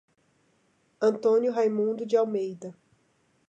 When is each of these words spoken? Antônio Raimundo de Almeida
Antônio 0.99 1.51
Raimundo 1.51 2.07
de 2.07 2.17
Almeida 2.17 2.75